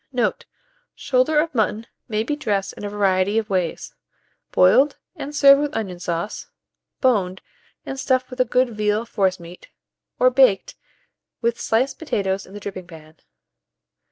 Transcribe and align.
Note. 0.11 0.47
Shoulder 0.95 1.39
of 1.39 1.53
mutton 1.53 1.85
may 2.07 2.23
be 2.23 2.35
dressed 2.35 2.73
in 2.73 2.83
a 2.83 2.89
variety 2.89 3.37
of 3.37 3.51
ways; 3.51 3.93
boiled, 4.51 4.97
and 5.15 5.35
served 5.35 5.61
with 5.61 5.77
onion 5.77 5.99
sauce; 5.99 6.47
boned, 7.01 7.39
and 7.85 7.99
stuffed 7.99 8.31
with 8.31 8.39
a 8.39 8.43
good 8.45 8.71
veal 8.75 9.05
forcemeat; 9.05 9.69
or 10.17 10.31
baked, 10.31 10.73
with 11.41 11.59
sliced 11.61 11.99
potatoes 11.99 12.47
in 12.47 12.55
the 12.55 12.59
dripping 12.59 12.87
pan. 12.87 13.17